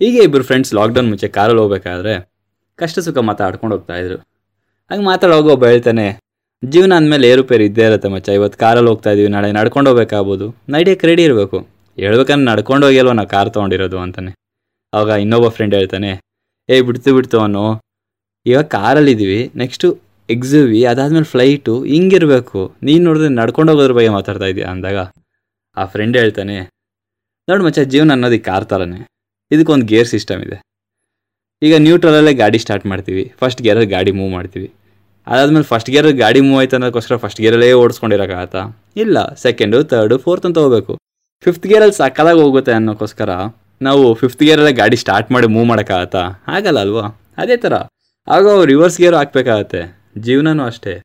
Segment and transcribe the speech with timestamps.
[0.00, 2.14] ಹೀಗೆ ಇಬ್ಬರು friends lockdown ಮುಂಚೆ ಕಾರಲ್ಲಿ ಹೋಗ್ಬೇಕಾದ್ರೆ
[2.78, 4.16] ಕಷ್ಟ ಸುಖ ಮಾತಾಡ್ಕೊಂಡು ಹೋಗ್ತಾ ಇದ್ರು.
[4.90, 6.04] ಹಂಗೆ ಮಾತಾಡೋವಾಗ ಒಬ್ಬ ಹೇಳ್ತಾನೆ,
[6.62, 10.46] ಜೀವನ ಅಂದಮೇಲೆ ಏರುಪೇರು ಇದ್ದೇ ಇರುತ್ತೆ ಮಚ್ಚ, ಇವತ್ತು ಕಾರಲ್ಲಿ ಹೋಗ್ತಾ ಇದೀವಿ, ನಾಳೆ ನಡ್ಕೊಂಡು ಹೋಗ್ಬೇಕಾಗ್ಬೋದು.
[10.74, 11.58] ನೈಡಿಯಕ್ಕೆ ರೆಡಿ ಇರಬೇಕು.
[11.98, 14.32] ಹೇಳ್ಬೇಕಂದ್ರೆ ನಡ್ಕೊಂಡು ಹೋಗಿಲ್ವ, ನಾವು ಕಾರ್ ತೊಗೊಂಡಿರೋದು, ಅಂತಾನೆ.
[14.92, 16.12] ಆವಾಗ ಇನ್ನೊಬ್ಬ ಫ್ರೆಂಡ್ ಹೇಳ್ತಾನೆ,
[16.68, 17.64] ಏಯ್, ಬಿಡ್ತು ಬಿಡ್ತು ಅವನು
[18.46, 19.86] ಇವಾಗ ಕಾರಲ್ಲಿದ್ದೀವಿ ನೆಕ್ಸ್ಟು
[20.28, 22.60] ಎಕ್ಸುವಿ ಅದಾದ್ಮೇಲೆ ಫ್ಲೈಟು ಹಿಂಗಿರಬೇಕು.
[22.86, 24.98] ನೀನು ನೋಡಿದ್ರೆ ನಡ್ಕೊಂಡು ಹೋಗೋದ್ರ ಬಗ್ಗೆ ಮಾತಾಡ್ತಾ ಇದೀಯ, ಅಂದಾಗ
[25.76, 26.56] ಆ ಫ್ರೆಂಡ್ ಹೇಳ್ತಾನೆ,
[27.48, 29.00] ನೋಡು ಮಚ್ಚ, ಜೀವನ ಅನ್ನೋದು ಈ ಕಾರ್ ಥರನೇ
[29.50, 30.56] ಇದಕ್ಕೊಂದು ಗೇರ್ ಸಿಸ್ಟಮ್ ಇದೆ.
[31.62, 33.34] ಈಗ ನ್ಯೂಟ್ರಲಲ್ಲೇ ಗಾಡಿ ಸ್ಟಾರ್ಟ್ ಮಾಡ್ತೀವಿ.
[33.40, 34.68] ಫಸ್ಟ್ ಗೇರಲ್ಲಿ ಗಾಡಿ ಮೂವ್ ಮಾಡ್ತೀವಿ.
[35.26, 38.92] ಅದಾದಮೇಲೆ ಫಸ್ಟ್ ಗೇರ್ ಗಾಡಿ ಮೂವ್ ಆಯ್ತು ಅನ್ನೋದಕ್ಕೋಸ್ಕರ ಫಸ್ಟ್ ಗೇರಲ್ಲೇ ಓಡಿಸ್ಕೊಂಡಿರೋಕ್ಕಾಗತ್ತಾ?
[38.96, 39.34] ಇಲ್ಲ.
[39.34, 40.94] ಸೆಕೆಂಡು ತರ್ಡು ಫೋರ್ತ್ ಅಂತ ಹೋಗಬೇಕು.
[41.44, 43.30] ಫಿಫ್ತ್ ಗೇರಲ್ಲಿ ಸಕ್ಕದಾಗ ಹೋಗುತ್ತೆ ಅನ್ನೋಕ್ಕೋಸ್ಕರ
[43.82, 46.42] ನಾವು ಫಿಫ್ತ್ ಗೇರಲ್ಲೇ ಗಾಡಿ ಸ್ಟಾರ್ಟ್ ಮಾಡಿ ಮೂವ್ ಮಾಡೋಕ್ಕಾಗತ್ತಾ?
[46.48, 47.06] ಆಗಲ್ಲ ಅಲ್ವಾ?
[47.38, 47.74] ಅದೇ ಥರ
[48.28, 49.80] ಆಗ ರಿವರ್ಸ್ ಗೇರು ಹಾಕ್ಬೇಕಾಗತ್ತೆ.
[50.18, 51.02] ಜೀವನನೂ ಅಷ್ಟೇ.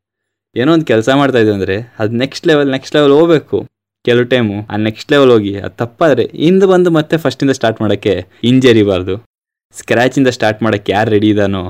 [0.56, 3.58] ಏನೋ ಒಂದು ಕೆಲಸ ಮಾಡ್ತಾಯಿದ್ದೆ ಅಂದರೆ ಅದು ನೆಕ್ಸ್ಟ್ ಲೆವೆಲ್ ನೆಕ್ಸ್ಟ್ ಲೆವೆಲ್ ಹೋಗ್ಬೇಕು.
[4.06, 8.14] ಕೆಲವು ಟೈಮು ಆ ನೆಕ್ಸ್ಟ್ ಲೆವೆಲ್ ಹೋಗಿ ಅದು ತಪ್ಪಾದರೆ ಹಿಂದೆ ಬಂದು ಮತ್ತೆ ಫಸ್ಟಿಂದ ಸ್ಟಾರ್ಟ್ ಮಾಡೋಕ್ಕೆ
[8.46, 9.16] ಹಿಂಜರಿಬಾರ್ದು
[9.76, 11.62] ಸ್ಕ್ರ್ಯಾಚಿಂದ ಸ್ಟಾರ್ಟ್ ಮಾಡೋಕ್ಕೆ ಯಾರು ರೆಡಿ ಇದ್ದಾನೋ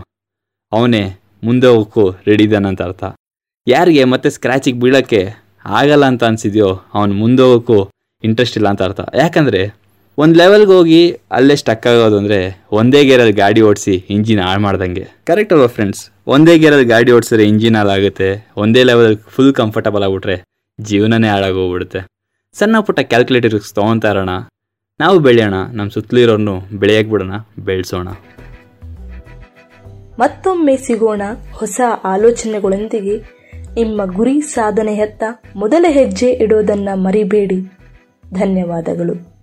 [0.72, 1.04] ಅವನೇ
[1.48, 3.04] ಮುಂದೆ ಹೋಗಕ್ಕೂ ರೆಡಿ ಇದ್ದಾನಂತ ಅರ್ಥ.
[3.68, 5.22] ಯಾರಿಗೆ ಮತ್ತೆ ಸ್ಕ್ರ್ಯಾಚಿಗೆ ಬೀಳೋಕ್ಕೆ
[5.80, 7.78] ಆಗಲ್ಲ ಅಂತ ಅನಿಸಿದೆಯೋ ಅವನು ಮುಂದೆ ಹೋಗೋಕ್ಕೂ
[8.24, 9.02] ಇಂಟ್ರೆಸ್ಟ್ ಇಲ್ಲ ಅಂತ ಅರ್ಥ.
[9.22, 9.62] ಯಾಕಂದರೆ
[10.18, 11.02] ಒಂದು ಲೆವೆಲ್ಗೆ ಹೋಗಿ
[11.38, 12.40] ಅಲ್ಲೇ ಸ್ಟಕ್ ಆಗೋದು ಅಂದರೆ
[12.80, 15.06] ಒಂದೇ ಗೇರಲ್ಲಿ ಗಾಡಿ ಓಡಿಸಿ ಇಂಜಿನ್ ಹಾಳು ಮಾಡ್ದಂಗೆ.
[15.30, 16.02] ಕರೆಕ್ಟ್ ಅಲ್ವಾ ಫ್ರೆಂಡ್ಸ್
[16.36, 18.30] ಒಂದೇ ಗೇರಲ್ಲಿ ಗಾಡಿ ಓಡಿಸಿದ್ರೆ ಇಂಜಿನ್ ಹಾಳಾಗುತ್ತೆ,
[18.64, 20.38] ಒಂದೇ ಲೆವೆಲ್ ಫುಲ್ ಕಂಫರ್ಟಬಲ್ ಆಗಿಬಿಟ್ರೆ
[20.80, 22.02] ಜೀವನನೇ ಹಾಳಾಗೋಗ್ಬಿಡುತ್ತೆ
[22.54, 24.14] ಸಣ್ಣ ಪುಟ್ಟ ಕ್ಯಾಲ್ಕುಲೇಟರ್ಸ್ ತೊಗೊತಾ
[25.00, 28.08] ನಾವು ಬೆಳೆಯೋಣ ನಮ್ಮ ಸುತ್ತಲಿರೋರ್ನು ಬೆಳೆಯಕ್ಕೆ ಬಿಡೋಣ ಬೆಳೆಸೋಣ.
[30.20, 31.22] ಮತ್ತೊಮ್ಮೆ ಸಿಗೋಣ
[31.54, 33.18] ಹೊಸ ಆಲೋಚನೆಗಳೊಂದಿಗೆ.
[33.82, 35.24] ನಿಮ್ಮ ಗುರಿ ಸಾಧನೆಯತ್ತ
[35.56, 37.62] ಮೊದಲ ಹೆಜ್ಜೆ ಇಡೋದನ್ನ ಮರಿಬೇಡಿ.
[38.34, 39.41] ಧನ್ಯವಾದಗಳು.